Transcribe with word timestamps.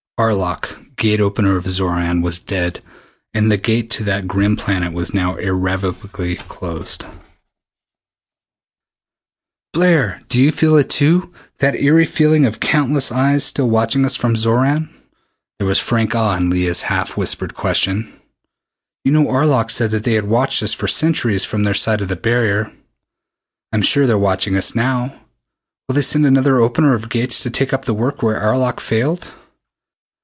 Arlok, 0.19 0.95
Gate 0.97 1.19
opener 1.19 1.57
of 1.57 1.63
Xoran, 1.65 2.21
was 2.21 2.37
dead 2.37 2.79
and 3.33 3.51
the 3.51 3.57
Gate 3.57 3.89
to 3.89 4.03
that 4.03 4.27
grim 4.27 4.55
planet 4.55 4.93
was 4.93 5.15
now 5.15 5.33
irrevocably 5.37 6.35
closed! 6.35 7.07
"Blair, 9.73 10.21
do 10.29 10.39
you 10.39 10.51
feel 10.51 10.75
it 10.77 10.91
too, 10.91 11.33
that 11.57 11.73
eery 11.73 12.05
feeling 12.05 12.45
of 12.45 12.59
countless 12.59 13.11
eyes 13.11 13.43
still 13.43 13.67
watching 13.67 14.05
us 14.05 14.15
from 14.15 14.35
Xoran?" 14.35 14.89
There 15.57 15.65
was 15.65 15.79
frank 15.79 16.13
awe 16.13 16.35
in 16.35 16.51
Leah's 16.51 16.83
half 16.83 17.17
whispered 17.17 17.55
question. 17.55 18.13
"You 19.03 19.11
know 19.13 19.25
Arlok 19.27 19.71
said 19.71 19.89
that 19.89 20.03
they 20.03 20.13
had 20.13 20.25
watched 20.27 20.61
us 20.61 20.75
for 20.75 20.87
centuries 20.87 21.45
from 21.45 21.63
their 21.63 21.73
side 21.73 21.99
of 21.99 22.09
the 22.09 22.15
barrier. 22.15 22.71
I'm 23.73 23.81
sure 23.81 24.05
they're 24.05 24.19
watching 24.19 24.55
us 24.55 24.75
now. 24.75 25.19
Will 25.87 25.95
they 25.95 26.03
send 26.03 26.27
another 26.27 26.59
Opener 26.61 26.93
of 26.93 27.09
Gates 27.09 27.39
to 27.41 27.49
take 27.49 27.73
up 27.73 27.85
the 27.85 27.93
work 27.95 28.21
where 28.21 28.39
Arlok 28.39 28.79
failed?" 28.79 29.33